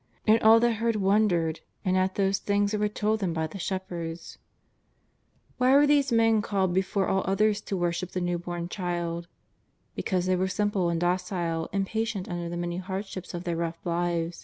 [0.25, 3.59] And all that heard wondered, and at those things that were told them by the
[3.59, 4.39] shepherds."*
[5.59, 9.27] Why were these men called before all others to wor ship the new born Child?
[9.93, 13.77] Because they were simple and docile, and patient under the many hardships of their rough
[13.85, 14.39] lives.